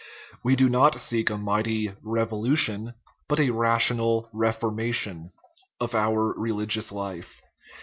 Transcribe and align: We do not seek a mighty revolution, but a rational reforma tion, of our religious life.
We 0.43 0.55
do 0.55 0.67
not 0.67 0.99
seek 0.99 1.29
a 1.29 1.37
mighty 1.37 1.93
revolution, 2.01 2.95
but 3.27 3.39
a 3.39 3.51
rational 3.51 4.31
reforma 4.33 4.91
tion, 4.95 5.31
of 5.79 5.93
our 5.93 6.33
religious 6.39 6.91
life. 6.91 7.39